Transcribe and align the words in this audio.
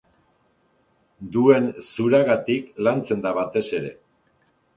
Duen 1.35 1.67
zuragatik 1.89 2.73
lantzen 2.89 3.23
da 3.27 3.35
batez 3.41 3.65
ere. 3.83 3.95